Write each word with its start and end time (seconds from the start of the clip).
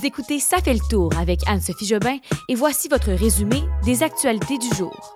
Vous 0.00 0.06
écoutez 0.06 0.38
Ça 0.38 0.62
fait 0.62 0.72
le 0.72 0.88
tour 0.88 1.14
avec 1.18 1.40
Anne-Sophie 1.46 1.84
Jobin 1.84 2.16
et 2.48 2.54
voici 2.54 2.88
votre 2.88 3.12
résumé 3.12 3.60
des 3.84 4.02
actualités 4.02 4.56
du 4.56 4.74
jour. 4.74 5.14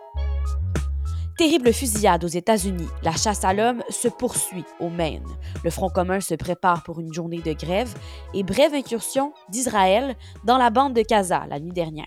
Terrible 1.38 1.72
fusillade 1.72 2.22
aux 2.22 2.28
États-Unis. 2.28 2.88
La 3.02 3.12
chasse 3.12 3.44
à 3.44 3.54
l'homme 3.54 3.82
se 3.88 4.08
poursuit 4.08 4.66
au 4.80 4.90
Maine. 4.90 5.24
Le 5.64 5.70
Front 5.70 5.88
commun 5.88 6.20
se 6.20 6.34
prépare 6.34 6.82
pour 6.82 7.00
une 7.00 7.14
journée 7.14 7.40
de 7.40 7.54
grève 7.54 7.94
et 8.34 8.42
brève 8.42 8.74
incursion 8.74 9.32
d'Israël 9.48 10.16
dans 10.44 10.58
la 10.58 10.68
bande 10.68 10.92
de 10.92 11.00
Gaza 11.00 11.46
la 11.48 11.60
nuit 11.60 11.72
dernière. 11.72 12.04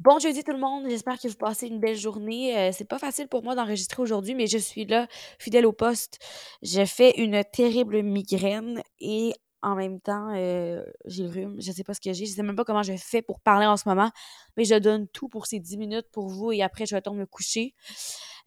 Bon 0.00 0.18
jeudi 0.18 0.42
tout 0.42 0.52
le 0.52 0.58
monde, 0.58 0.86
j'espère 0.88 1.20
que 1.20 1.28
vous 1.28 1.34
passez 1.34 1.68
une 1.68 1.78
belle 1.78 1.96
journée. 1.96 2.58
Euh, 2.58 2.70
c'est 2.72 2.88
pas 2.88 2.98
facile 2.98 3.28
pour 3.28 3.44
moi 3.44 3.54
d'enregistrer 3.54 4.02
aujourd'hui, 4.02 4.34
mais 4.34 4.48
je 4.48 4.58
suis 4.58 4.84
là, 4.84 5.06
fidèle 5.38 5.66
au 5.66 5.72
poste. 5.72 6.18
J'ai 6.62 6.86
fait 6.86 7.18
une 7.18 7.44
terrible 7.44 8.02
migraine 8.02 8.82
et 8.98 9.32
en 9.62 9.74
même 9.74 10.00
temps, 10.00 10.32
euh, 10.34 10.82
j'ai 11.04 11.24
le 11.24 11.28
rhume. 11.28 11.56
Je 11.60 11.70
sais 11.72 11.84
pas 11.84 11.94
ce 11.94 12.00
que 12.00 12.12
j'ai. 12.12 12.26
Je 12.26 12.32
sais 12.32 12.42
même 12.42 12.56
pas 12.56 12.64
comment 12.64 12.82
je 12.82 12.94
fais 12.96 13.22
pour 13.22 13.40
parler 13.40 13.66
en 13.66 13.76
ce 13.76 13.88
moment, 13.88 14.10
mais 14.56 14.64
je 14.64 14.74
donne 14.74 15.06
tout 15.08 15.28
pour 15.28 15.46
ces 15.46 15.60
10 15.60 15.76
minutes 15.76 16.06
pour 16.12 16.28
vous 16.28 16.52
et 16.52 16.62
après, 16.62 16.86
je 16.86 16.94
retourne 16.94 17.18
me 17.18 17.26
coucher. 17.26 17.74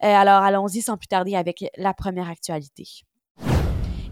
Euh, 0.02 0.06
alors, 0.06 0.42
allons-y 0.42 0.82
sans 0.82 0.96
plus 0.96 1.06
tarder 1.06 1.36
avec 1.36 1.64
la 1.76 1.94
première 1.94 2.28
actualité. 2.28 2.84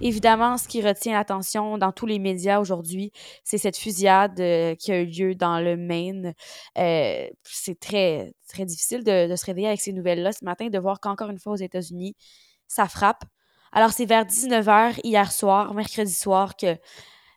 Évidemment, 0.00 0.58
ce 0.58 0.66
qui 0.66 0.82
retient 0.82 1.12
l'attention 1.12 1.78
dans 1.78 1.92
tous 1.92 2.06
les 2.06 2.18
médias 2.18 2.60
aujourd'hui, 2.60 3.12
c'est 3.44 3.58
cette 3.58 3.76
fusillade 3.76 4.38
euh, 4.40 4.74
qui 4.74 4.90
a 4.90 5.00
eu 5.00 5.06
lieu 5.06 5.34
dans 5.36 5.60
le 5.60 5.76
Maine. 5.76 6.34
c'est 6.76 7.78
très, 7.78 8.32
très 8.48 8.64
difficile 8.64 9.04
de, 9.04 9.28
de, 9.28 9.36
se 9.36 9.46
réveiller 9.46 9.68
avec 9.68 9.80
ces 9.80 9.92
nouvelles-là 9.92 10.32
ce 10.32 10.44
matin, 10.44 10.68
de 10.68 10.78
voir 10.78 10.98
qu'encore 10.98 11.30
une 11.30 11.38
fois 11.38 11.52
aux 11.52 11.56
États-Unis, 11.56 12.16
ça 12.66 12.88
frappe. 12.88 13.24
Alors, 13.72 13.92
c'est 13.92 14.04
vers 14.04 14.24
19h 14.26 15.00
hier 15.02 15.32
soir, 15.32 15.72
mercredi 15.74 16.12
soir, 16.12 16.56
que 16.56 16.66
euh, 16.66 16.76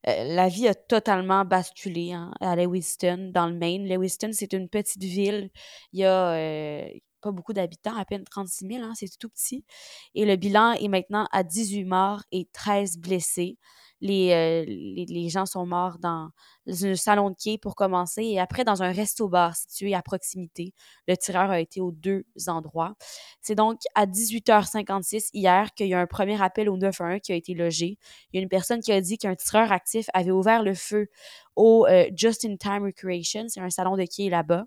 la 0.05 0.49
vie 0.49 0.67
a 0.67 0.76
totalement 0.76 1.45
basculé 1.45 2.12
hein, 2.12 2.31
à 2.41 2.55
Lewiston, 2.55 3.31
dans 3.34 3.48
le 3.48 3.54
Maine. 3.55 3.87
Lewiston, 3.87 4.32
c'est 4.34 4.54
une 4.54 4.70
petite 4.70 5.04
ville. 5.04 5.49
Il 5.93 5.99
y 6.01 6.05
a 6.05 6.32
euh, 6.34 6.87
pas 7.26 7.31
beaucoup 7.31 7.54
d'habitants, 7.54 7.95
à 7.98 8.05
peine 8.05 8.23
36 8.23 8.68
000, 8.68 8.84
hein, 8.84 8.93
c'est 8.95 9.09
tout 9.18 9.29
petit. 9.29 9.65
Et 10.13 10.26
le 10.26 10.35
bilan 10.35 10.73
est 10.73 10.87
maintenant 10.87 11.27
à 11.32 11.43
18 11.43 11.85
morts 11.85 12.21
et 12.32 12.48
13 12.54 12.99
blessés. 12.99 13.57
Euh, 14.04 14.63
les, 14.67 15.05
les, 15.07 15.29
gens 15.29 15.45
sont 15.45 15.65
morts 15.65 15.98
dans 15.99 16.29
un 16.67 16.95
salon 16.95 17.29
de 17.32 17.35
quai 17.41 17.57
pour 17.57 17.76
commencer 17.76 18.23
et 18.23 18.40
après 18.40 18.63
dans 18.63 18.84
un 18.84 18.91
resto-bar 18.91 19.55
situé 19.55 19.95
à 19.95 20.01
proximité. 20.04 20.73
Le 21.07 21.15
tireur 21.15 21.49
a 21.49 21.59
été 21.59 21.82
aux 21.82 21.91
deux 21.91 22.26
endroits. 22.48 22.93
C'est 23.41 23.55
donc 23.55 23.79
à 23.95 24.05
18h56 24.05 25.29
hier 25.34 25.73
qu'il 25.73 25.87
y 25.87 25.93
a 25.93 25.99
un 25.99 26.05
premier 26.05 26.39
appel 26.41 26.70
au 26.70 26.77
911 26.77 27.21
qui 27.21 27.32
a 27.32 27.35
été 27.35 27.54
logé. 27.54 27.98
Il 28.32 28.37
y 28.37 28.39
a 28.39 28.43
une 28.43 28.49
personne 28.49 28.82
qui 28.82 28.91
a 28.91 29.01
dit 29.01 29.17
qu'un 29.17 29.35
tireur 29.35 29.71
actif 29.71 30.07
avait 30.13 30.32
ouvert 30.32 30.62
le 30.62 30.76
feu 30.76 31.07
au 31.55 31.87
euh, 31.87 32.05
Just 32.15 32.45
in 32.45 32.57
Time 32.57 32.84
Recreation, 32.84 33.45
c'est 33.48 33.62
un 33.62 33.70
salon 33.70 33.95
de 33.95 34.05
quai 34.05 34.29
là-bas. 34.29 34.65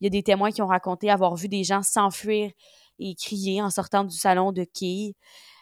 Il 0.00 0.04
y 0.04 0.06
a 0.06 0.10
des 0.10 0.22
témoins 0.22 0.50
qui 0.50 0.62
ont 0.62 0.66
raconté 0.66 1.10
avoir 1.10 1.34
vu 1.36 1.48
des 1.48 1.64
gens 1.64 1.82
s'enfuir 1.82 2.50
et 2.98 3.14
crier 3.14 3.62
en 3.62 3.70
sortant 3.70 4.04
du 4.04 4.16
salon 4.16 4.52
de 4.52 4.64
quai 4.64 5.14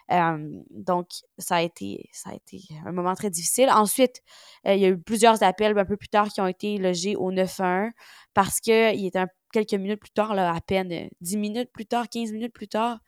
donc, 0.09 1.07
ça 1.37 1.57
a, 1.57 1.61
été, 1.61 2.09
ça 2.13 2.29
a 2.29 2.35
été 2.35 2.61
un 2.85 2.91
moment 2.91 3.13
très 3.13 3.29
difficile. 3.29 3.69
Ensuite, 3.69 4.21
euh, 4.65 4.73
il 4.73 4.79
y 4.81 4.85
a 4.85 4.89
eu 4.89 4.97
plusieurs 4.97 5.43
appels 5.43 5.77
un 5.77 5.85
peu 5.85 5.97
plus 5.97 6.07
tard 6.07 6.29
qui 6.29 6.39
ont 6.39 6.47
été 6.47 6.77
logés 6.77 7.15
au 7.15 7.31
911 7.31 7.91
parce 8.33 8.59
qu'il 8.61 9.05
était 9.05 9.25
quelques 9.51 9.73
minutes 9.73 9.99
plus 9.99 10.11
tard, 10.11 10.31
à 10.31 10.61
peine 10.61 11.09
10 11.21 11.37
minutes 11.37 11.71
plus 11.73 11.85
tard, 11.85 12.07
15 12.09 12.31
minutes 12.31 12.53
plus 12.53 12.67
tard, 12.67 12.99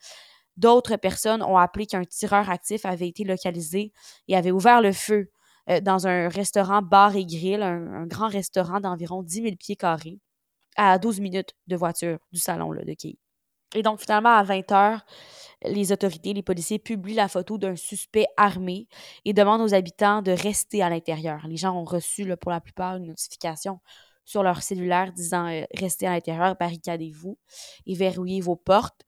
d'autres 0.58 0.98
personnes 0.98 1.42
ont 1.44 1.58
appelé 1.58 1.86
qu'un 1.86 2.04
tireur 2.04 2.50
actif 2.50 2.86
avait 2.86 3.08
été 3.08 3.24
localisé 3.24 3.94
et 4.28 4.36
avait 4.36 4.52
ouvert 4.52 4.82
le 4.82 4.92
feu 4.92 5.32
euh, 5.70 5.80
dans 5.80 6.08
un 6.08 6.28
restaurant 6.28 6.82
bar 6.82 7.16
et 7.16 7.26
grill, 7.26 7.62
un, 7.62 8.06
grand 8.08 8.28
restaurant 8.28 8.80
d'environ 8.80 9.24
10 9.24 9.44
000 9.44 9.56
pieds 9.58 9.76
carrés, 9.78 10.20
à 10.75 10.98
12 10.98 11.20
minutes 11.20 11.56
de 11.67 11.75
voiture 11.75 12.20
du 12.31 12.39
salon 12.39 12.72
là, 12.72 12.84
de 12.84 12.94
Key. 12.94 13.17
Et 13.76 13.83
donc, 13.83 13.99
finalement, 13.99 14.36
à 14.36 14.44
20 14.44 14.71
heures, 14.71 15.05
les 15.64 15.92
autorités, 15.92 16.33
les 16.33 16.42
policiers 16.42 16.80
publient 16.80 17.14
la 17.14 17.27
photo 17.27 17.58
d'un 17.58 17.76
suspect 17.76 18.26
armé 18.36 18.88
et 19.26 19.33
demandent 19.33 19.61
aux 19.61 19.76
habitants 19.76 20.21
de 20.21 20.32
rester 20.32 20.82
à 20.82 20.89
l'intérieur. 20.89 21.45
Les 21.48 21.58
gens 21.58 21.76
ont 21.76 21.86
reçu, 21.86 22.26
pour 22.38 22.52
la 22.52 22.61
plupart, 22.61 22.95
une 22.95 23.08
notification 23.08 23.80
sur 24.30 24.44
leur 24.44 24.61
cellulaire 24.61 25.11
disant 25.11 25.48
euh, 25.48 25.64
restez 25.73 26.05
à 26.05 26.11
l'intérieur, 26.11 26.55
barricadez-vous 26.55 27.39
et 27.88 27.95
verrouillez 27.95 28.42
vos 28.42 28.55
portes 28.55 29.02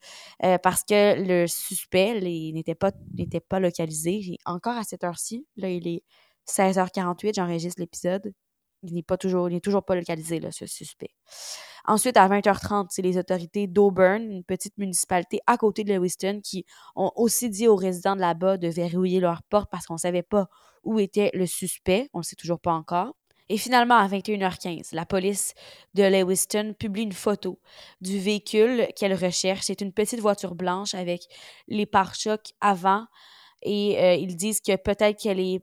euh, 0.44 0.58
parce 0.58 0.84
que 0.84 1.14
le 1.22 1.46
suspect 1.46 2.20
n'était 2.20 2.74
pas, 2.74 2.92
pas 3.48 3.60
localisé. 3.60 4.38
Encore 4.46 4.78
à 4.78 4.84
cette 4.84 5.04
heure-ci, 5.04 5.46
là, 5.58 5.70
il 5.70 5.88
est 5.88 6.04
16h48, 6.48 7.36
j'enregistre 7.36 7.80
l'épisode. 7.80 8.34
Il 8.84 8.94
n'est 8.94 9.60
toujours 9.62 9.84
pas 9.84 9.96
localisé, 9.96 10.40
là, 10.40 10.52
ce 10.52 10.66
suspect. 10.66 11.12
Ensuite, 11.86 12.18
à 12.18 12.28
20h30, 12.28 12.88
c'est 12.90 13.02
les 13.02 13.18
autorités 13.18 13.68
d'Auburn, 13.68 14.22
une 14.22 14.44
petite 14.44 14.78
municipalité 14.78 15.40
à 15.48 15.58
côté 15.58 15.84
de 15.84 15.94
Lewiston, 15.94 16.42
qui 16.44 16.66
ont 16.96 17.12
aussi 17.16 17.50
dit 17.50 17.68
aux 17.68 17.76
résidents 17.76 18.16
de 18.16 18.22
là-bas 18.22 18.58
de 18.58 18.68
verrouiller 18.68 19.20
leurs 19.20 19.44
portes 19.44 19.70
parce 19.72 19.86
qu'on 19.88 19.96
ne 19.96 20.00
savait 20.00 20.24
pas 20.24 20.48
où 20.84 21.00
était 21.00 21.32
le 21.34 21.46
suspect. 21.46 22.10
On 22.14 22.20
ne 22.20 22.24
le 22.24 22.26
sait 22.26 22.36
toujours 22.36 22.60
pas 22.60 22.74
encore. 22.74 23.16
Et 23.50 23.58
finalement, 23.58 23.98
à 23.98 24.08
21h15, 24.08 24.96
la 24.96 25.06
police 25.06 25.54
de 25.94 26.04
Lewiston 26.04 26.74
publie 26.80 27.04
une 27.04 27.12
photo 27.12 27.60
du 28.00 28.18
véhicule 28.18 28.88
qu'elle 28.96 29.14
recherche. 29.14 29.64
C'est 29.66 29.82
une 29.82 29.92
petite 29.92 30.22
voiture 30.22 30.56
blanche 30.56 30.94
avec 30.94 31.24
les 31.68 31.86
pare-chocs 31.86 32.54
avant. 32.62 33.08
Et 33.64 34.00
euh, 34.00 34.16
ils 34.16 34.38
disent 34.38 34.62
que 34.62 34.76
peut-être 34.78 35.20
qu'elle 35.20 35.40
est 35.42 35.62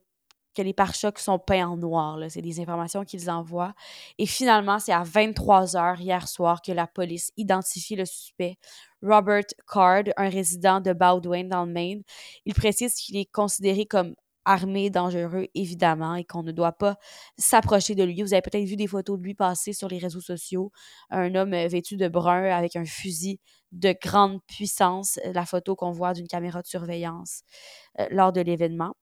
que 0.59 0.63
les 0.63 0.75
pare-chocs 0.75 1.21
sont 1.21 1.39
peints 1.39 1.69
en 1.69 1.77
noir. 1.77 2.19
C'est 2.31 2.43
des 2.43 2.59
informations 2.59 3.05
qu'ils 3.05 3.31
envoient. 3.31 3.75
Et 4.19 4.27
finalement, 4.27 4.81
c'est 4.81 4.93
à 4.93 5.05
23 5.05 5.77
heures 5.77 6.01
hier 6.01 6.27
soir 6.27 6.63
que 6.63 6.73
la 6.73 6.89
police 6.89 7.31
identifie 7.37 7.95
le 7.95 8.05
suspect, 8.05 8.59
Robert 9.01 9.45
Card, 9.73 10.05
un 10.17 10.29
résident 10.29 10.81
de 10.81 10.93
Baldwin 10.93 11.49
dans 11.49 11.65
le 11.65 11.73
Maine. 11.73 12.03
Il 12.45 12.55
précise 12.55 12.95
qu'il 12.95 13.17
est 13.17 13.31
considéré 13.31 13.87
comme 13.87 14.17
armé, 14.45 14.91
dangereux, 14.91 15.47
évidemment, 15.55 16.17
et 16.17 16.25
qu'on 16.25 16.43
ne 16.43 16.53
doit 16.53 16.73
pas 16.73 16.97
s'approcher 17.37 17.95
de 17.95 18.03
lui. 18.03 18.23
Vous 18.23 18.33
avez 18.33 18.43
peut-être 18.43 18.65
vu 18.65 18.77
des 18.77 18.87
photos 18.89 19.17
de 19.19 19.23
lui 19.23 19.35
passer 19.35 19.73
sur 19.73 19.89
les 19.89 19.99
réseaux 19.99 20.23
sociaux. 20.23 20.73
Un 21.11 21.35
homme 21.37 21.51
vêtu 21.51 21.97
de 21.97 22.09
brun 22.09 22.45
avec 22.51 22.75
un 22.75 22.85
fusil 22.85 23.39
de 23.71 23.95
grande 24.03 24.41
puissance, 24.49 25.21
la 25.25 25.45
photo 25.45 25.77
qu'on 25.77 25.93
voit 25.93 26.15
d'une 26.15 26.27
caméra 26.27 26.63
de 26.63 26.67
surveillance 26.67 27.43
euh, 28.01 28.07
lors 28.11 28.33
de 28.33 28.41
l'événement. 28.41 28.95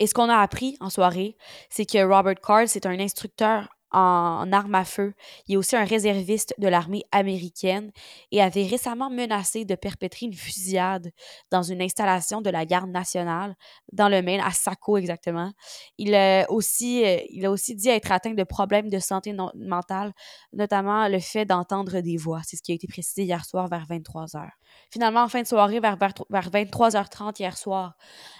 Et 0.00 0.06
ce 0.06 0.14
qu'on 0.14 0.28
a 0.28 0.36
appris 0.36 0.76
en 0.80 0.90
soirée, 0.90 1.36
c'est 1.70 1.86
que 1.86 2.02
Robert 2.04 2.40
Card, 2.40 2.68
c'est 2.68 2.86
un 2.86 2.98
instructeur 3.00 3.68
en 3.90 4.52
armes 4.52 4.74
à 4.74 4.84
feu. 4.84 5.14
Il 5.46 5.54
est 5.54 5.56
aussi 5.56 5.76
un 5.76 5.84
réserviste 5.84 6.54
de 6.58 6.68
l'armée 6.68 7.04
américaine 7.12 7.90
et 8.32 8.42
avait 8.42 8.66
récemment 8.66 9.10
menacé 9.10 9.64
de 9.64 9.74
perpétrer 9.74 10.26
une 10.26 10.34
fusillade 10.34 11.10
dans 11.50 11.62
une 11.62 11.80
installation 11.80 12.40
de 12.40 12.50
la 12.50 12.66
garde 12.66 12.90
nationale 12.90 13.56
dans 13.92 14.08
le 14.08 14.22
Maine, 14.22 14.40
à 14.40 14.50
Saco 14.50 14.96
exactement. 14.96 15.52
Il 15.96 16.14
a 16.14 16.50
aussi, 16.50 17.04
euh, 17.04 17.18
il 17.30 17.46
a 17.46 17.50
aussi 17.50 17.74
dit 17.74 17.88
être 17.88 18.12
atteint 18.12 18.34
de 18.34 18.44
problèmes 18.44 18.90
de 18.90 18.98
santé 18.98 19.34
mentale, 19.54 20.12
notamment 20.52 21.08
le 21.08 21.18
fait 21.18 21.44
d'entendre 21.44 22.00
des 22.00 22.16
voix. 22.16 22.40
C'est 22.44 22.56
ce 22.56 22.62
qui 22.62 22.72
a 22.72 22.74
été 22.74 22.86
précisé 22.86 23.22
hier 23.22 23.44
soir 23.44 23.68
vers 23.68 23.86
23 23.88 24.26
h 24.26 24.48
Finalement, 24.90 25.22
en 25.22 25.28
fin 25.28 25.42
de 25.42 25.46
soirée, 25.46 25.80
vers, 25.80 25.96
vers, 25.96 26.50
23h30 26.50 27.40
hier 27.40 27.56
soir, 27.56 27.96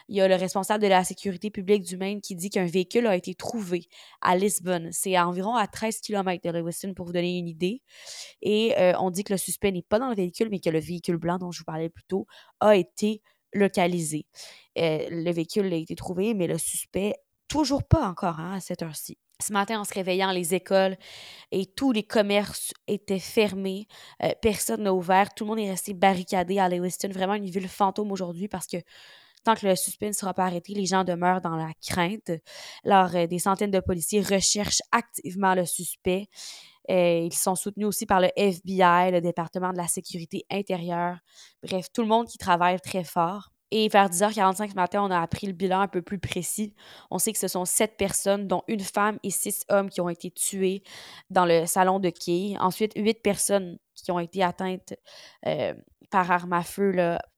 il 0.08 0.16
y 0.16 0.20
a 0.20 0.28
le 0.28 0.34
responsable 0.34 0.82
de 0.82 0.88
la 0.88 1.04
sécurité 1.04 1.50
publique 1.50 1.82
du 1.82 1.96
Maine 1.96 2.20
qui 2.20 2.34
dit 2.34 2.50
qu'un 2.50 2.64
véhicule 2.64 3.06
a 3.06 3.16
été 3.16 3.34
trouvé 3.34 3.88
à 4.20 4.36
Lisbonne. 4.36 4.88
C'est 4.92 5.18
environ 5.18 5.37
à 5.56 5.66
13 5.66 6.00
km 6.00 6.42
de 6.44 6.50
Lewiston 6.50 6.94
pour 6.94 7.06
vous 7.06 7.12
donner 7.12 7.38
une 7.38 7.48
idée. 7.48 7.82
Et 8.42 8.76
euh, 8.78 8.92
on 8.98 9.10
dit 9.10 9.24
que 9.24 9.32
le 9.32 9.38
suspect 9.38 9.72
n'est 9.72 9.82
pas 9.82 9.98
dans 9.98 10.08
le 10.08 10.14
véhicule, 10.14 10.48
mais 10.50 10.60
que 10.60 10.70
le 10.70 10.80
véhicule 10.80 11.16
blanc 11.16 11.38
dont 11.38 11.50
je 11.50 11.60
vous 11.60 11.64
parlais 11.64 11.88
plus 11.88 12.04
tôt 12.04 12.26
a 12.60 12.76
été 12.76 13.22
localisé. 13.52 14.26
Euh, 14.78 15.06
le 15.10 15.30
véhicule 15.32 15.72
a 15.72 15.76
été 15.76 15.94
trouvé, 15.94 16.34
mais 16.34 16.46
le 16.46 16.58
suspect, 16.58 17.14
toujours 17.48 17.84
pas 17.84 18.06
encore 18.06 18.40
hein, 18.40 18.54
à 18.54 18.60
cette 18.60 18.82
heure-ci. 18.82 19.18
Ce 19.40 19.52
matin, 19.52 19.78
en 19.78 19.84
se 19.84 19.94
réveillant, 19.94 20.32
les 20.32 20.54
écoles 20.54 20.96
et 21.52 21.66
tous 21.66 21.92
les 21.92 22.02
commerces 22.02 22.72
étaient 22.88 23.20
fermés. 23.20 23.86
Euh, 24.24 24.32
personne 24.42 24.82
n'a 24.82 24.92
ouvert. 24.92 25.32
Tout 25.32 25.44
le 25.44 25.50
monde 25.50 25.60
est 25.60 25.70
resté 25.70 25.94
barricadé 25.94 26.58
à 26.58 26.68
Lewiston. 26.68 27.10
Vraiment 27.12 27.34
une 27.34 27.48
ville 27.48 27.68
fantôme 27.68 28.10
aujourd'hui 28.10 28.48
parce 28.48 28.66
que 28.66 28.78
tant 29.48 29.54
que 29.54 29.66
le 29.66 29.76
suspect 29.76 30.08
ne 30.08 30.12
sera 30.12 30.34
pas 30.34 30.44
arrêté, 30.44 30.74
les 30.74 30.84
gens 30.84 31.04
demeurent 31.04 31.40
dans 31.40 31.56
la 31.56 31.72
crainte. 31.80 32.30
Alors, 32.84 33.14
euh, 33.14 33.26
des 33.26 33.38
centaines 33.38 33.70
de 33.70 33.80
policiers 33.80 34.20
recherchent 34.20 34.82
activement 34.92 35.54
le 35.54 35.64
suspect. 35.64 36.26
Euh, 36.90 37.20
ils 37.24 37.34
sont 37.34 37.54
soutenus 37.54 37.86
aussi 37.86 38.04
par 38.04 38.20
le 38.20 38.28
FBI, 38.36 39.10
le 39.10 39.22
département 39.22 39.72
de 39.72 39.78
la 39.78 39.88
sécurité 39.88 40.44
intérieure. 40.50 41.16
Bref, 41.62 41.86
tout 41.94 42.02
le 42.02 42.08
monde 42.08 42.26
qui 42.26 42.36
travaille 42.36 42.78
très 42.80 43.04
fort. 43.04 43.48
Et 43.70 43.88
vers 43.88 44.10
10h45 44.10 44.70
ce 44.70 44.74
matin, 44.74 45.02
on 45.02 45.10
a 45.10 45.20
appris 45.20 45.46
le 45.46 45.54
bilan 45.54 45.80
un 45.80 45.88
peu 45.88 46.02
plus 46.02 46.18
précis. 46.18 46.74
On 47.10 47.18
sait 47.18 47.32
que 47.32 47.38
ce 47.38 47.48
sont 47.48 47.64
sept 47.64 47.96
personnes, 47.96 48.48
dont 48.48 48.62
une 48.68 48.80
femme 48.80 49.18
et 49.22 49.30
six 49.30 49.64
hommes 49.70 49.88
qui 49.88 50.02
ont 50.02 50.08
été 50.10 50.30
tués 50.30 50.82
dans 51.30 51.46
le 51.46 51.64
salon 51.64 52.00
de 52.00 52.10
quai. 52.10 52.56
Ensuite, 52.60 52.92
huit 52.96 53.22
personnes 53.22 53.78
qui 53.94 54.10
ont 54.10 54.18
été 54.18 54.42
atteintes 54.42 54.94
euh, 55.46 55.74
par 56.10 56.30
arme 56.30 56.52
à 56.52 56.62
feu 56.62 56.92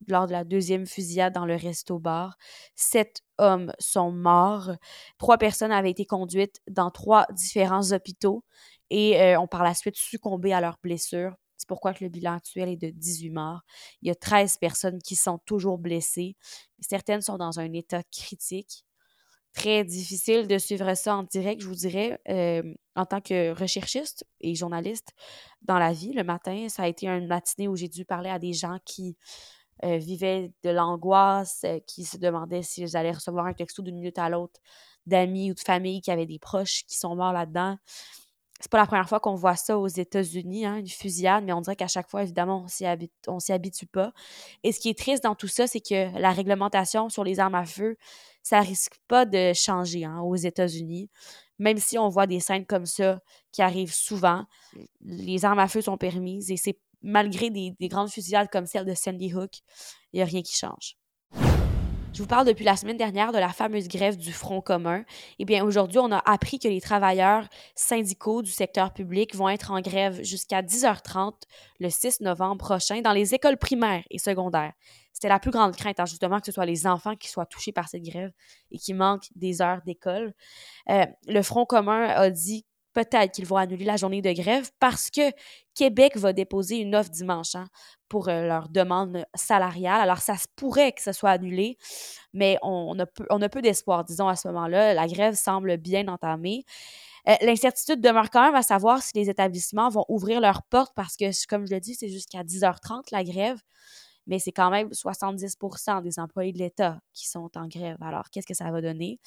lors 0.07 0.27
de 0.27 0.33
la 0.33 0.45
deuxième 0.45 0.87
fusillade 0.87 1.33
dans 1.33 1.47
le 1.47 1.57
resto-bar. 1.57 2.37
Sept 2.75 3.23
hommes 3.39 3.73
sont 3.79 4.13
morts. 4.13 4.73
Trois 5.19 5.39
personnes 5.39 5.73
avaient 5.73 5.91
été 5.91 6.07
conduites 6.07 6.61
dans 6.69 6.91
trois 6.91 7.27
différents 7.33 7.93
hôpitaux 7.93 8.45
et 8.91 9.21
euh, 9.21 9.41
ont 9.41 9.47
par 9.47 9.63
la 9.63 9.75
suite 9.75 9.97
succombé 9.97 10.53
à 10.53 10.61
leurs 10.61 10.79
blessures. 10.83 11.35
C'est 11.57 11.69
pourquoi 11.69 11.93
que 11.93 12.05
le 12.05 12.11
bilan 12.11 12.35
actuel 12.35 12.69
est 12.71 12.77
de 12.77 12.91
18 12.91 13.31
morts. 13.31 13.61
Il 14.03 14.09
y 14.09 14.11
a 14.11 14.15
13 14.15 14.57
personnes 14.59 14.99
qui 15.03 15.15
sont 15.15 15.39
toujours 15.45 15.79
blessées. 15.79 16.37
Certaines 16.81 17.21
sont 17.21 17.37
dans 17.37 17.61
un 17.61 17.73
état 17.73 18.03
critique 18.11 18.85
très 19.53 19.85
difficile 19.85 20.47
de 20.47 20.59
suivre 20.59 20.95
ça 20.95 21.17
en 21.17 21.23
direct, 21.25 21.61
je 21.63 21.67
vous 21.67 21.75
dirais, 21.75 22.21
euh, 22.29 22.63
en 22.97 23.07
tant 23.07 23.21
que 23.21 23.53
recherchiste 23.53 24.25
et 24.41 24.55
journaliste 24.55 25.13
dans 25.63 25.79
la 25.79 25.93
vie. 25.93 26.13
Le 26.13 26.25
matin, 26.25 26.69
ça 26.69 26.85
a 26.85 26.89
été 26.89 27.09
une 27.09 27.27
matinée 27.27 27.69
où 27.69 27.77
j'ai 27.77 27.89
dû 27.89 28.05
parler 28.05 28.31
à 28.31 28.39
des 28.39 28.53
gens 28.53 28.79
qui 28.85 29.17
euh, 29.85 29.97
vivaient 29.97 30.53
de 30.63 30.71
l'angoisse, 30.71 31.63
euh, 31.65 31.81
qui 31.87 32.05
se 32.05 32.19
demandaient 32.19 32.63
s'ils 32.63 32.97
allaient 32.97 33.13
recevoir 33.13 33.47
un 33.47 33.55
texto 33.55 33.83
d'une 33.83 33.97
minute 33.97 34.19
à 34.19 34.29
l'autre 34.29 34.61
d'amis 35.07 35.51
ou 35.51 35.55
de 35.55 35.61
famille 35.61 36.03
qui 36.03 36.11
avaient 36.11 36.27
des 36.27 36.39
proches 36.39 36.85
qui 36.87 36.99
sont 36.99 37.17
morts 37.17 37.33
là-dedans 37.33 37.79
c'est 38.61 38.71
pas 38.71 38.79
la 38.79 38.87
première 38.87 39.09
fois 39.09 39.21
qu'on 39.21 39.35
voit 39.35 39.57
ça 39.57 39.79
aux 39.79 39.89
États-Unis, 39.89 40.67
hein, 40.67 40.77
une 40.77 40.89
fusillade, 40.89 41.45
mais 41.45 41.53
on 41.53 41.63
dirait 41.63 41.77
qu'à 41.77 41.89
chaque 41.89 42.11
fois, 42.11 42.23
évidemment, 42.23 42.67
on 43.27 43.39
s'y 43.41 43.53
habitue 43.53 43.87
pas. 43.87 44.13
Et 44.63 44.73
ce 44.73 44.81
qui 44.81 44.91
est 44.91 44.99
triste 44.99 45.23
dans 45.23 45.35
tout 45.35 45.49
ça, 45.49 45.67
c'est 45.67 45.81
que 45.81 46.17
la 46.19 46.31
réglementation 46.31 47.09
sur 47.09 47.25
les 47.25 47.41
armes 47.41 47.55
à 47.55 47.65
feu, 47.65 47.97
ça 48.43 48.61
risque 48.61 48.97
pas 49.09 49.25
de 49.25 49.53
changer 49.55 50.05
hein, 50.05 50.21
aux 50.21 50.37
États-Unis. 50.37 51.09
Même 51.59 51.79
si 51.79 51.99
on 51.99 52.09
voit 52.09 52.27
des 52.27 52.41
scènes 52.41 52.67
comme 52.67 52.87
ça 52.87 53.21
qui 53.51 53.63
arrivent 53.63 53.95
souvent, 53.95 54.45
les 55.01 55.45
armes 55.45 55.59
à 55.59 55.69
feu 55.69 55.81
sont 55.81 55.97
permises 55.97 56.51
et 56.51 56.57
c'est 56.57 56.79
malgré 57.03 57.49
des, 57.51 57.75
des 57.81 57.89
grandes 57.89 58.11
fusillades 58.11 58.51
comme 58.51 58.67
celle 58.67 58.85
de 58.85 58.95
Sandy 58.95 59.33
Hook, 59.35 59.53
il 60.13 60.17
n'y 60.17 60.23
a 60.23 60.27
rien 60.27 60.43
qui 60.43 60.55
change. 60.57 61.00
Je 62.21 62.23
vous 62.23 62.29
parle 62.29 62.47
depuis 62.47 62.67
la 62.67 62.77
semaine 62.77 62.99
dernière 62.99 63.33
de 63.33 63.39
la 63.39 63.49
fameuse 63.49 63.89
grève 63.89 64.19
du 64.19 64.31
Front 64.31 64.61
commun. 64.61 65.07
Eh 65.39 65.47
bien, 65.47 65.65
aujourd'hui, 65.65 66.01
on 66.01 66.13
a 66.13 66.19
appris 66.31 66.59
que 66.59 66.69
les 66.69 66.83
travailleurs 66.83 67.49
syndicaux 67.75 68.43
du 68.43 68.51
secteur 68.51 68.93
public 68.93 69.35
vont 69.35 69.49
être 69.49 69.71
en 69.71 69.81
grève 69.81 70.23
jusqu'à 70.23 70.61
10h30 70.61 71.33
le 71.79 71.89
6 71.89 72.21
novembre 72.21 72.59
prochain 72.59 73.01
dans 73.01 73.13
les 73.13 73.35
écoles 73.35 73.57
primaires 73.57 74.05
et 74.11 74.19
secondaires. 74.19 74.75
C'était 75.15 75.31
la 75.31 75.39
plus 75.39 75.51
grande 75.51 75.75
crainte, 75.75 75.99
hein, 75.99 76.05
justement, 76.05 76.41
que 76.41 76.45
ce 76.45 76.53
soit 76.53 76.67
les 76.67 76.87
enfants 76.87 77.17
qui 77.17 77.31
soient 77.31 77.47
touchés 77.47 77.73
par 77.73 77.89
cette 77.89 78.03
grève 78.03 78.33
et 78.71 78.77
qui 78.77 78.93
manquent 78.93 79.31
des 79.35 79.63
heures 79.63 79.81
d'école. 79.87 80.35
Euh, 80.91 81.07
le 81.27 81.41
Front 81.41 81.65
commun 81.65 82.05
a 82.05 82.29
dit 82.29 82.67
peut-être 82.93 83.33
qu'ils 83.33 83.47
vont 83.47 83.57
annuler 83.57 83.85
la 83.85 83.97
journée 83.97 84.23
de 84.23 84.33
grève 84.33 84.71
parce 84.79 85.11
que 85.11 85.31
Québec 85.75 86.17
va 86.17 86.33
déposer 86.33 86.77
une 86.77 86.95
offre 86.95 87.11
dimanche 87.11 87.55
hein, 87.55 87.67
pour 88.09 88.29
euh, 88.29 88.47
leur 88.47 88.69
demande 88.69 89.25
salariale. 89.35 90.01
Alors, 90.01 90.19
ça 90.19 90.37
se 90.37 90.47
pourrait 90.57 90.93
que 90.93 91.03
ce 91.03 91.13
soit 91.13 91.31
annulé, 91.31 91.77
mais 92.33 92.59
on, 92.63 92.99
a 92.99 93.07
peu, 93.49 93.63
d'espoir, 93.63 94.05
disons, 94.05 94.29
à 94.29 94.37
ce 94.37 94.49
moment-là. 94.49 94.95
La 94.95 95.07
grève 95.07 95.35
semble 95.35 95.77
bien 95.77 96.09
entamée. 96.09 96.65
Euh, 97.29 97.35
l'incertitude 97.43 98.01
demeure 98.01 98.31
quand 98.31 98.43
même 98.43 98.55
à 98.55 98.63
savoir 98.63 99.03
si 99.03 99.13
les 99.15 99.29
établissements 99.31 99.89
vont 99.91 100.05
ouvrir 100.09 100.41
leurs 100.41 100.63
portes 100.63 100.93
parce 100.95 101.17
que, 101.17 101.27
comme 101.47 101.67
je 101.67 101.75
le 101.75 101.81
dis, 101.81 101.95
c'est 101.95 102.09
jusqu'à 102.09 102.43
10h30 102.43 103.05
la 103.13 103.25
grève 103.25 103.59
mais 104.31 104.39
c'est 104.39 104.53
quand 104.53 104.71
même 104.71 104.89
70% 104.91 106.03
des 106.03 106.21
employés 106.21 106.53
de 106.53 106.59
l'État 106.59 107.01
qui 107.13 107.29
sont 107.29 107.51
en 107.57 107.67
grève. 107.67 107.97
Alors, 108.01 108.31
qu'est-ce 108.31 108.47
que 108.47 108.55
ça 108.55 108.71
va 108.71 108.81
donner? 108.81 109.19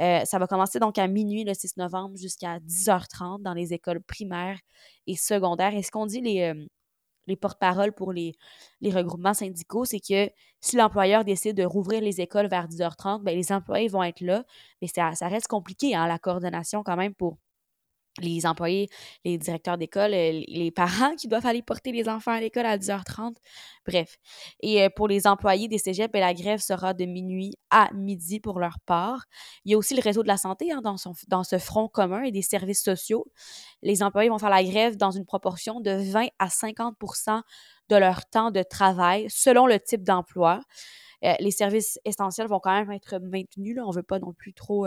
Euh, 0.00 0.24
ça 0.24 0.40
va 0.40 0.48
commencer 0.48 0.80
donc 0.80 0.98
à 0.98 1.06
minuit 1.06 1.44
le 1.44 1.54
6 1.54 1.76
novembre 1.76 2.16
jusqu'à 2.16 2.58
10h30 2.58 3.42
dans 3.42 3.54
les 3.54 3.72
écoles 3.72 4.02
primaires 4.02 4.58
et 5.06 5.14
secondaires. 5.14 5.74
Et 5.74 5.84
ce 5.84 5.92
qu'on 5.92 6.06
dit 6.06 6.20
les, 6.20 6.42
euh, 6.42 6.66
les 7.28 7.36
porte-paroles 7.36 7.92
pour 7.92 8.12
les, 8.12 8.34
les, 8.80 8.90
regroupements 8.90 9.32
syndicaux, 9.32 9.84
c'est 9.84 10.00
que 10.00 10.28
si 10.60 10.76
l'employeur 10.76 11.24
décide 11.24 11.56
de 11.56 11.64
rouvrir 11.64 12.00
les 12.00 12.20
écoles 12.20 12.48
vers 12.48 12.66
10h30, 12.66 13.22
bien, 13.22 13.34
les 13.34 13.52
employés 13.52 13.86
vont 13.86 14.02
être 14.02 14.20
là, 14.22 14.44
mais 14.82 14.88
ça, 14.88 15.14
ça 15.14 15.28
reste 15.28 15.46
compliqué, 15.46 15.94
hein, 15.94 16.08
la 16.08 16.18
coordination 16.18 16.82
quand 16.82 16.96
même 16.96 17.14
pour 17.14 17.38
les 18.20 18.46
employés, 18.46 18.88
les 19.24 19.38
directeurs 19.38 19.78
d'école, 19.78 20.14
euh, 20.14 20.42
les 20.46 20.70
parents 20.70 21.14
qui 21.16 21.28
doivent 21.28 21.46
aller 21.46 21.62
porter 21.62 21.92
les 21.92 22.08
enfants 22.08 22.32
à 22.32 22.40
l'école 22.40 22.66
à 22.66 22.76
10h30. 22.76 23.34
Bref. 23.86 24.18
Et 24.60 24.82
euh, 24.82 24.88
pour 24.94 25.08
les 25.08 25.26
employés 25.26 25.68
des 25.68 25.78
cégeps, 25.78 26.12
ben, 26.12 26.20
la 26.20 26.34
grève 26.34 26.60
sera 26.60 26.94
de 26.94 27.04
minuit 27.04 27.54
à 27.70 27.90
midi 27.94 28.40
pour 28.40 28.58
leur 28.58 28.78
part. 28.86 29.24
Il 29.64 29.72
y 29.72 29.74
a 29.74 29.78
aussi 29.78 29.94
le 29.94 30.02
réseau 30.02 30.22
de 30.22 30.28
la 30.28 30.36
santé 30.36 30.72
hein, 30.72 30.80
dans, 30.82 30.96
son, 30.96 31.12
ce 31.14 31.58
front 31.58 31.88
commun 31.88 32.22
et 32.22 32.32
des 32.32 32.42
services 32.42 32.82
sociaux. 32.82 33.26
Les 33.82 34.02
employés 34.02 34.28
vont 34.28 34.38
faire 34.38 34.50
la 34.50 34.64
grève 34.64 34.96
dans 34.96 35.10
une 35.10 35.24
proportion 35.24 35.80
de 35.80 35.90
20 35.90 36.28
à 36.38 36.48
50% 36.48 37.42
de 37.88 37.96
leur 37.96 38.26
temps 38.28 38.50
de 38.50 38.62
travail 38.62 39.26
selon 39.28 39.66
le 39.66 39.78
type 39.80 40.02
d'emploi. 40.02 40.60
Euh, 41.24 41.34
les 41.40 41.50
services 41.50 41.98
essentiels 42.04 42.46
vont 42.46 42.60
quand 42.60 42.72
même 42.72 42.92
être 42.92 43.18
maintenus. 43.18 43.74
Là. 43.76 43.84
On 43.84 43.90
ne 43.90 43.96
veut 43.96 44.02
pas 44.02 44.18
non 44.18 44.32
plus 44.32 44.54
trop 44.54 44.86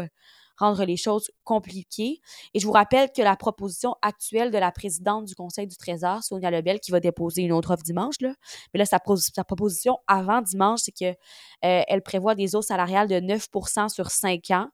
rendre 0.62 0.86
les 0.86 0.98
choses 0.98 1.30
compliquées. 1.44 2.22
Et 2.54 2.60
je 2.60 2.66
vous 2.66 2.72
rappelle 2.72 3.12
que 3.12 3.22
la 3.22 3.36
proposition 3.36 3.96
actuelle 4.02 4.52
de 4.52 4.58
la 4.58 4.72
présidente 4.72 5.25
du 5.25 5.36
Conseil 5.36 5.68
du 5.68 5.75
Trésor, 5.75 6.24
Sonia 6.24 6.52
Lebel, 6.52 6.80
qui 6.80 6.92
va 6.92 7.00
déposer 7.00 7.42
une 7.42 7.52
autre 7.52 7.74
offre 7.74 7.84
dimanche, 7.84 8.16
mais 8.22 8.78
là, 8.78 8.86
sa, 8.86 9.00
proposition 9.00 9.98
avant 10.08 10.42
dimanche, 10.42 10.81
c'est 10.84 10.92
qu'elle 10.92 11.18
euh, 11.66 12.00
prévoit 12.04 12.36
des 12.36 12.56
eaux 12.56 12.62
salariales 12.62 13.08
de 13.08 13.16
9% 13.16 13.90
sur 13.90 14.12
5 14.12 14.52
ans 14.52 14.68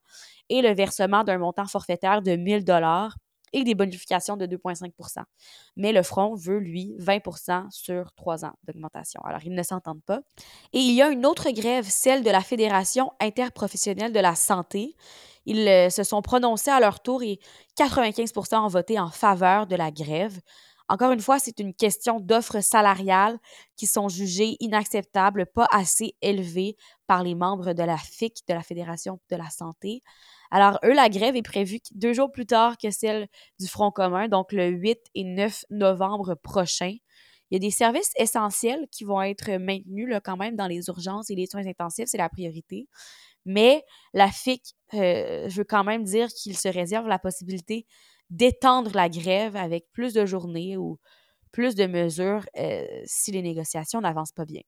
et 0.48 0.62
le 0.62 0.74
versement 0.74 1.24
d'un 1.24 1.38
montant 1.38 1.66
forfaitaire 1.66 2.22
de 2.22 2.36
1000 2.36 2.64
dollars 2.64 3.16
et 3.52 3.64
des 3.64 3.74
bonifications 3.74 4.36
de 4.36 4.46
2,5% 4.46 5.22
Mais 5.76 5.92
le 5.92 6.02
Front 6.02 6.34
veut, 6.34 6.58
lui, 6.58 6.94
20% 6.98 7.70
sur 7.70 8.12
trois 8.12 8.44
ans 8.44 8.52
d'augmentation. 8.64 9.20
Alors, 9.24 9.40
ils 9.44 9.54
ne 9.54 9.62
s'entendent 9.62 10.04
pas. 10.04 10.20
Et 10.72 10.78
il 10.78 10.94
y 10.94 11.02
a 11.02 11.08
une 11.08 11.26
autre 11.26 11.50
grève, 11.50 11.86
celle 11.88 12.22
de 12.22 12.30
la 12.30 12.40
Fédération 12.40 13.12
interprofessionnelle 13.20 14.12
de 14.12 14.20
la 14.20 14.34
santé, 14.34 14.96
ils 15.48 15.66
euh, 15.66 15.88
se 15.88 16.02
sont 16.02 16.20
prononcés 16.20 16.70
à 16.70 16.78
leur 16.78 17.00
tour 17.00 17.22
et 17.22 17.40
95% 17.78 18.56
ont 18.56 18.68
voté 18.68 19.00
en 19.00 19.10
faveur 19.10 19.66
de 19.66 19.76
la 19.76 19.90
grève. 19.90 20.38
Encore 20.90 21.10
une 21.10 21.20
fois, 21.20 21.38
c'est 21.38 21.58
une 21.58 21.74
question 21.74 22.20
d'offres 22.20 22.60
salariales 22.60 23.38
qui 23.76 23.86
sont 23.86 24.10
jugées 24.10 24.56
inacceptables, 24.60 25.46
pas 25.46 25.66
assez 25.70 26.14
élevées 26.20 26.76
par 27.06 27.22
les 27.22 27.34
membres 27.34 27.72
de 27.72 27.82
la 27.82 27.96
FIC, 27.96 28.42
de 28.46 28.52
la 28.52 28.62
Fédération 28.62 29.20
de 29.30 29.36
la 29.36 29.48
santé. 29.48 30.02
Alors, 30.50 30.78
eux, 30.84 30.94
la 30.94 31.08
grève 31.08 31.36
est 31.36 31.42
prévue 31.42 31.80
deux 31.94 32.12
jours 32.12 32.30
plus 32.32 32.46
tard 32.46 32.78
que 32.78 32.90
celle 32.90 33.28
du 33.60 33.66
Front 33.68 33.90
commun, 33.90 34.28
donc 34.28 34.52
le 34.52 34.68
8 34.68 34.98
et 35.14 35.24
9 35.24 35.64
novembre 35.70 36.34
prochain. 36.34 36.94
Il 37.50 37.54
y 37.54 37.56
a 37.56 37.58
des 37.60 37.70
services 37.70 38.12
essentiels 38.16 38.86
qui 38.90 39.04
vont 39.04 39.22
être 39.22 39.50
maintenus 39.58 40.08
là, 40.08 40.20
quand 40.20 40.36
même 40.36 40.56
dans 40.56 40.66
les 40.66 40.88
urgences 40.88 41.30
et 41.30 41.34
les 41.34 41.46
soins 41.46 41.66
intensifs, 41.66 42.06
c'est 42.08 42.18
la 42.18 42.28
priorité. 42.28 42.88
Mais 43.46 43.84
la 44.14 44.30
FIC, 44.30 44.74
euh, 44.94 45.48
je 45.48 45.56
veux 45.58 45.64
quand 45.64 45.84
même 45.84 46.04
dire 46.04 46.28
qu'il 46.28 46.56
se 46.56 46.68
réserve 46.68 47.08
la 47.08 47.18
possibilité 47.18 47.86
d'étendre 48.30 48.92
la 48.94 49.08
grève 49.08 49.56
avec 49.56 49.86
plus 49.92 50.12
de 50.14 50.26
journées 50.26 50.76
ou 50.76 50.98
plus 51.52 51.74
de 51.74 51.86
mesures 51.86 52.46
euh, 52.58 52.86
si 53.06 53.32
les 53.32 53.42
négociations 53.42 54.00
n'avancent 54.02 54.32
pas 54.32 54.44
bien. 54.44 54.62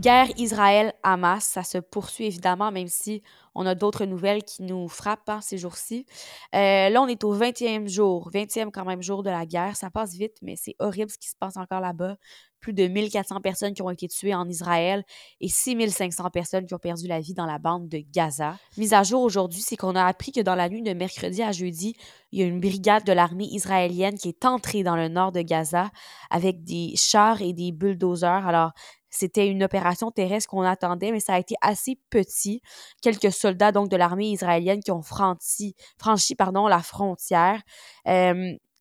Guerre 0.00 0.30
Israël-Hamas, 0.38 1.44
ça 1.44 1.62
se 1.62 1.76
poursuit 1.76 2.24
évidemment, 2.24 2.72
même 2.72 2.88
si 2.88 3.22
on 3.54 3.66
a 3.66 3.74
d'autres 3.74 4.06
nouvelles 4.06 4.42
qui 4.42 4.62
nous 4.62 4.88
frappent 4.88 5.28
hein, 5.28 5.42
ces 5.42 5.58
jours-ci. 5.58 6.06
Euh, 6.54 6.88
là, 6.88 7.02
on 7.02 7.06
est 7.06 7.22
au 7.22 7.36
20e 7.36 7.86
jour, 7.86 8.30
20e 8.30 8.70
quand 8.70 8.86
même 8.86 9.02
jour 9.02 9.22
de 9.22 9.28
la 9.28 9.44
guerre. 9.44 9.76
Ça 9.76 9.90
passe 9.90 10.14
vite, 10.14 10.38
mais 10.40 10.56
c'est 10.56 10.74
horrible 10.78 11.10
ce 11.10 11.18
qui 11.18 11.28
se 11.28 11.36
passe 11.36 11.58
encore 11.58 11.80
là-bas 11.80 12.16
plus 12.60 12.72
de 12.72 12.86
1400 12.86 13.40
personnes 13.40 13.74
qui 13.74 13.82
ont 13.82 13.90
été 13.90 14.06
tuées 14.06 14.34
en 14.34 14.48
Israël 14.48 15.02
et 15.40 15.48
6500 15.48 16.30
personnes 16.30 16.66
qui 16.66 16.74
ont 16.74 16.78
perdu 16.78 17.06
la 17.06 17.20
vie 17.20 17.34
dans 17.34 17.46
la 17.46 17.58
bande 17.58 17.88
de 17.88 18.02
Gaza. 18.12 18.56
Mise 18.76 18.92
à 18.92 19.02
jour 19.02 19.22
aujourd'hui, 19.22 19.62
c'est 19.62 19.76
qu'on 19.76 19.96
a 19.96 20.04
appris 20.04 20.30
que 20.30 20.40
dans 20.40 20.54
la 20.54 20.68
nuit 20.68 20.82
de 20.82 20.92
mercredi 20.92 21.42
à 21.42 21.52
jeudi, 21.52 21.96
il 22.32 22.40
y 22.40 22.42
a 22.42 22.46
une 22.46 22.60
brigade 22.60 23.04
de 23.04 23.12
l'armée 23.12 23.48
israélienne 23.50 24.16
qui 24.16 24.28
est 24.28 24.44
entrée 24.44 24.82
dans 24.82 24.96
le 24.96 25.08
nord 25.08 25.32
de 25.32 25.40
Gaza 25.40 25.90
avec 26.28 26.62
des 26.62 26.94
chars 26.96 27.40
et 27.42 27.52
des 27.52 27.72
bulldozers. 27.72 28.46
Alors, 28.46 28.72
c'était 29.10 29.48
une 29.48 29.62
opération 29.62 30.10
terrestre 30.10 30.48
qu'on 30.50 30.62
attendait, 30.62 31.12
mais 31.12 31.20
ça 31.20 31.34
a 31.34 31.38
été 31.38 31.54
assez 31.60 31.98
petit. 32.10 32.62
Quelques 33.02 33.32
soldats 33.32 33.72
donc 33.72 33.88
de 33.88 33.96
l'armée 33.96 34.30
israélienne 34.30 34.80
qui 34.80 34.92
ont 34.92 35.02
franchi, 35.02 35.74
franchi 35.98 36.34
pardon, 36.34 36.66
la 36.66 36.80
frontière. 36.80 37.60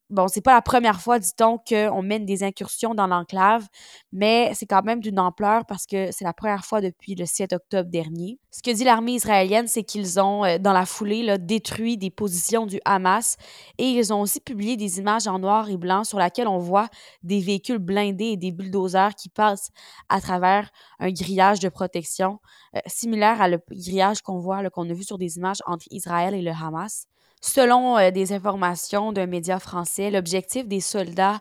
Bon, 0.10 0.28
c'est 0.28 0.42
pas 0.42 0.54
la 0.54 0.62
première 0.62 1.02
fois, 1.02 1.20
dit-on, 1.20 1.58
qu'on 1.58 2.02
mène 2.02 2.26
des 2.26 2.44
incursions 2.44 2.96
dans 2.96 3.08
l'enclave, 3.08 3.68
mais 4.12 4.52
c'est 4.56 4.66
quand 4.66 4.84
même 4.84 5.00
d'une 5.00 5.20
ampleur 5.20 5.66
parce 5.66 5.86
que 5.86 6.12
c'est 6.12 6.26
la 6.26 6.34
première 6.34 6.66
fois 6.66 6.82
depuis 6.82 7.16
le 7.16 7.26
7 7.26 7.54
octobre 7.54 7.90
dernier. 7.90 8.40
Ce 8.52 8.62
que 8.64 8.72
dit 8.72 8.84
l'armée 8.84 9.14
israélienne, 9.14 9.68
c'est 9.68 9.84
qu'ils 9.84 10.20
ont, 10.20 10.44
euh, 10.44 10.58
dans 10.58 10.74
la 10.74 10.86
foulée, 10.86 11.38
détruit 11.38 11.98
des 11.98 12.10
positions 12.10 12.66
du 12.66 12.80
Hamas 12.86 13.38
et 13.78 13.86
ils 13.86 14.12
ont 14.12 14.22
aussi 14.22 14.40
publié 14.40 14.78
des 14.78 15.00
images 15.00 15.28
en 15.28 15.40
noir 15.40 15.70
et 15.70 15.78
blanc 15.78 16.04
sur 16.04 16.20
lesquelles 16.20 16.48
on 16.48 16.58
voit 16.58 16.90
des 17.24 17.40
véhicules 17.40 17.78
blindés 17.78 18.32
et 18.32 18.38
des 18.38 18.52
bulldozers 18.52 19.14
qui 19.16 19.30
passent 19.30 19.70
à 20.10 20.22
travers 20.22 20.70
un 21.00 21.12
grillage 21.12 21.60
de 21.60 21.70
protection, 21.70 22.40
euh, 22.76 22.80
similaire 22.88 23.42
à 23.42 23.48
le 23.48 23.60
grillage 23.72 24.22
qu'on 24.22 24.40
voit, 24.40 24.68
qu'on 24.70 24.90
a 24.90 24.94
vu 24.94 25.04
sur 25.04 25.18
des 25.18 25.38
images 25.38 25.62
entre 25.66 25.86
Israël 25.92 26.34
et 26.34 26.42
le 26.42 26.52
Hamas. 26.52 27.06
Selon 27.42 27.98
euh, 27.98 28.12
des 28.12 28.34
informations 28.34 29.14
d'un 29.14 29.26
média 29.26 29.60
français, 29.60 30.12
l'objectif 30.12 30.68
des 30.68 30.82
soldats 30.82 31.40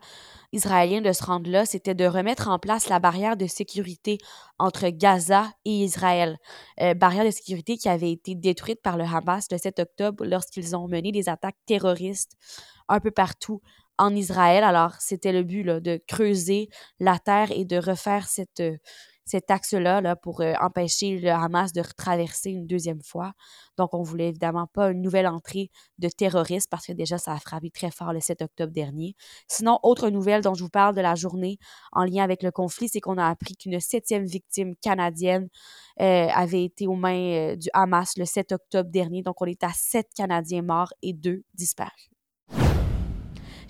israéliens 0.52 1.00
de 1.00 1.12
se 1.12 1.24
rendre 1.24 1.50
là, 1.50 1.66
c'était 1.66 1.94
de 1.94 2.06
remettre 2.06 2.48
en 2.48 2.58
place 2.58 2.88
la 2.88 3.00
barrière 3.00 3.36
de 3.36 3.46
sécurité 3.46 4.18
entre 4.58 4.88
Gaza 4.88 5.50
et 5.64 5.84
Israël. 5.84 6.38
Euh, 6.80 6.94
barrière 6.94 7.24
de 7.24 7.30
sécurité 7.30 7.76
qui 7.76 7.88
avait 7.88 8.12
été 8.12 8.34
détruite 8.34 8.80
par 8.80 8.96
le 8.96 9.04
Hamas 9.04 9.48
le 9.50 9.58
7 9.58 9.80
octobre 9.80 10.24
lorsqu'ils 10.24 10.76
ont 10.76 10.88
mené 10.88 11.12
des 11.12 11.28
attaques 11.28 11.58
terroristes 11.66 12.32
un 12.88 13.00
peu 13.00 13.10
partout 13.10 13.60
en 13.98 14.14
Israël. 14.14 14.62
Alors, 14.62 14.92
c'était 15.00 15.32
le 15.32 15.42
but 15.42 15.64
de 15.64 16.00
creuser 16.06 16.68
la 17.00 17.18
terre 17.18 17.50
et 17.50 17.64
de 17.64 17.76
refaire 17.76 18.28
cette, 18.28 18.62
cet 19.28 19.50
axe-là 19.50 20.00
là, 20.00 20.16
pour 20.16 20.40
euh, 20.40 20.54
empêcher 20.60 21.18
le 21.18 21.30
Hamas 21.30 21.72
de 21.72 21.82
traverser 21.82 22.50
une 22.50 22.66
deuxième 22.66 23.02
fois. 23.02 23.32
Donc, 23.76 23.94
on 23.94 24.02
voulait 24.02 24.28
évidemment 24.28 24.66
pas 24.66 24.90
une 24.90 25.02
nouvelle 25.02 25.26
entrée 25.26 25.70
de 25.98 26.08
terroristes 26.08 26.68
parce 26.70 26.86
que 26.86 26.92
déjà, 26.92 27.18
ça 27.18 27.32
a 27.32 27.38
frappé 27.38 27.70
très 27.70 27.90
fort 27.90 28.12
le 28.12 28.20
7 28.20 28.42
octobre 28.42 28.72
dernier. 28.72 29.14
Sinon, 29.46 29.78
autre 29.82 30.08
nouvelle 30.10 30.42
dont 30.42 30.54
je 30.54 30.64
vous 30.64 30.70
parle 30.70 30.94
de 30.94 31.00
la 31.00 31.14
journée 31.14 31.58
en 31.92 32.04
lien 32.04 32.24
avec 32.24 32.42
le 32.42 32.50
conflit, 32.50 32.88
c'est 32.88 33.00
qu'on 33.00 33.18
a 33.18 33.28
appris 33.28 33.56
qu'une 33.56 33.78
septième 33.80 34.24
victime 34.24 34.74
canadienne 34.76 35.48
euh, 36.00 36.28
avait 36.28 36.64
été 36.64 36.86
aux 36.86 36.96
mains 36.96 37.52
euh, 37.52 37.56
du 37.56 37.68
Hamas 37.72 38.16
le 38.16 38.24
7 38.24 38.52
octobre 38.52 38.90
dernier. 38.90 39.22
Donc, 39.22 39.40
on 39.42 39.46
est 39.46 39.62
à 39.62 39.70
sept 39.74 40.08
Canadiens 40.14 40.62
morts 40.62 40.92
et 41.02 41.12
deux 41.12 41.42
disparus. 41.54 42.17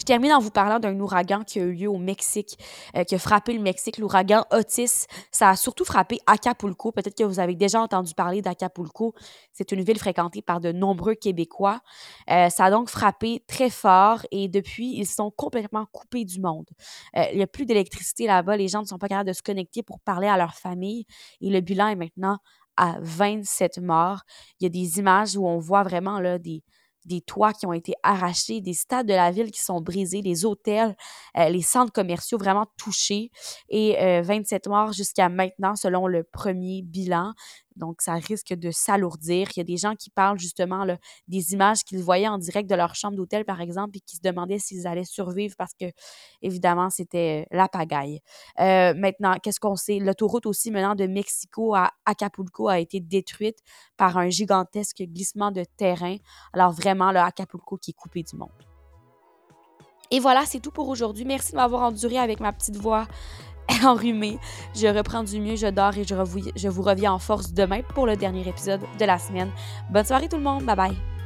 Termine 0.08 0.32
en 0.32 0.38
vous 0.38 0.50
parlant 0.50 0.78
d'un 0.78 0.98
ouragan 1.00 1.44
qui 1.44 1.60
a 1.60 1.64
eu 1.64 1.72
lieu 1.74 1.90
au 1.90 1.98
Mexique, 1.98 2.58
euh, 2.96 3.04
qui 3.04 3.14
a 3.14 3.18
frappé 3.18 3.52
le 3.52 3.60
Mexique, 3.60 3.98
l'ouragan 3.98 4.42
Otis. 4.50 5.04
Ça 5.30 5.50
a 5.50 5.54
surtout 5.54 5.84
frappé 5.84 6.18
Acapulco. 6.26 6.92
Peut-être 6.92 7.14
que 7.14 7.24
vous 7.24 7.40
avez 7.40 7.54
déjà 7.54 7.82
entendu 7.82 8.14
parler 8.14 8.40
d'Acapulco. 8.40 9.14
C'est 9.52 9.70
une 9.70 9.82
ville 9.82 9.98
fréquentée 9.98 10.40
par 10.40 10.62
de 10.62 10.72
nombreux 10.72 11.14
Québécois. 11.14 11.82
Euh, 12.30 12.48
ça 12.48 12.64
a 12.64 12.70
donc 12.70 12.88
frappé 12.88 13.44
très 13.46 13.68
fort 13.68 14.24
et 14.30 14.48
depuis, 14.48 14.96
ils 14.96 15.04
sont 15.04 15.30
complètement 15.30 15.84
coupés 15.92 16.24
du 16.24 16.40
monde. 16.40 16.70
Euh, 17.14 17.24
il 17.32 17.36
n'y 17.36 17.42
a 17.42 17.46
plus 17.46 17.66
d'électricité 17.66 18.26
là-bas. 18.26 18.56
Les 18.56 18.68
gens 18.68 18.80
ne 18.80 18.86
sont 18.86 18.96
pas 18.96 19.08
capables 19.08 19.28
de 19.28 19.34
se 19.34 19.42
connecter 19.42 19.82
pour 19.82 20.00
parler 20.00 20.28
à 20.28 20.38
leur 20.38 20.54
famille. 20.54 21.04
Et 21.42 21.50
le 21.50 21.60
bilan 21.60 21.88
est 21.88 21.96
maintenant 21.96 22.38
à 22.78 22.96
27 23.02 23.76
morts. 23.82 24.22
Il 24.58 24.64
y 24.64 24.66
a 24.68 24.70
des 24.70 25.00
images 25.00 25.36
où 25.36 25.46
on 25.46 25.58
voit 25.58 25.82
vraiment 25.82 26.18
là, 26.18 26.38
des, 26.38 26.62
des 27.08 27.20
toits 27.20 27.52
qui 27.52 27.66
ont 27.66 27.72
été 27.72 27.94
arrachés, 28.02 28.60
des 28.60 28.74
stades 28.74 29.06
de 29.08 29.14
la 29.14 29.30
ville 29.30 29.50
qui 29.50 29.64
sont 29.64 29.80
brisés, 29.80 30.22
les 30.22 30.44
hôtels, 30.44 30.96
euh, 31.36 31.48
les 31.48 31.62
centres 31.62 31.92
commerciaux 31.92 32.38
vraiment 32.38 32.66
touchés 32.76 33.30
et 33.68 33.96
27 34.22 34.66
euh, 34.66 34.70
morts 34.70 34.92
jusqu'à 34.92 35.28
maintenant 35.28 35.74
selon 35.74 36.06
le 36.06 36.22
premier 36.22 36.82
bilan. 36.82 37.32
Donc, 37.78 38.02
ça 38.02 38.14
risque 38.14 38.52
de 38.52 38.70
s'alourdir. 38.70 39.48
Il 39.54 39.58
y 39.58 39.60
a 39.60 39.64
des 39.64 39.76
gens 39.76 39.94
qui 39.94 40.10
parlent 40.10 40.38
justement 40.38 40.86
des 41.28 41.52
images 41.52 41.84
qu'ils 41.84 42.02
voyaient 42.02 42.28
en 42.28 42.38
direct 42.38 42.68
de 42.68 42.74
leur 42.74 42.94
chambre 42.94 43.16
d'hôtel, 43.16 43.44
par 43.44 43.60
exemple, 43.60 43.96
et 43.96 44.00
qui 44.00 44.16
se 44.16 44.22
demandaient 44.22 44.58
s'ils 44.58 44.86
allaient 44.86 45.04
survivre 45.04 45.54
parce 45.56 45.74
que, 45.74 45.86
évidemment, 46.42 46.90
c'était 46.90 47.46
euh, 47.52 47.56
la 47.56 47.68
pagaille. 47.68 48.20
Euh, 48.60 48.94
maintenant, 48.94 49.34
qu'est-ce 49.42 49.60
qu'on 49.60 49.76
sait? 49.76 49.98
L'autoroute 49.98 50.46
aussi 50.46 50.70
menant 50.70 50.94
de 50.94 51.06
Mexico 51.06 51.74
à 51.74 51.90
Acapulco 52.04 52.68
a 52.68 52.78
été 52.78 53.00
détruite 53.00 53.58
par 53.96 54.18
un 54.18 54.28
gigantesque 54.28 55.02
glissement 55.02 55.50
de 55.50 55.64
terrain. 55.76 56.16
Alors, 56.52 56.72
vraiment, 56.72 57.12
là, 57.12 57.24
Acapulco 57.24 57.76
qui 57.76 57.92
est 57.92 57.94
coupé 57.94 58.22
du 58.22 58.36
monde. 58.36 58.50
Et 60.10 60.20
voilà, 60.20 60.46
c'est 60.46 60.60
tout 60.60 60.70
pour 60.70 60.88
aujourd'hui. 60.88 61.24
Merci 61.26 61.52
de 61.52 61.56
m'avoir 61.56 61.82
enduré 61.82 62.16
avec 62.16 62.40
ma 62.40 62.52
petite 62.52 62.76
voix 62.76 63.06
enrhumée. 63.84 64.38
Je 64.74 64.86
reprends 64.86 65.22
du 65.22 65.40
mieux, 65.40 65.56
je 65.56 65.66
dors 65.66 65.96
et 65.96 66.04
je, 66.04 66.14
je 66.56 66.68
vous 66.68 66.82
reviens 66.82 67.12
en 67.12 67.18
force 67.18 67.52
demain 67.52 67.80
pour 67.94 68.06
le 68.06 68.16
dernier 68.16 68.46
épisode 68.48 68.80
de 68.98 69.04
la 69.04 69.18
semaine. 69.18 69.50
Bonne 69.90 70.04
soirée 70.04 70.28
tout 70.28 70.36
le 70.36 70.42
monde, 70.42 70.64
bye 70.64 70.76
bye. 70.76 71.17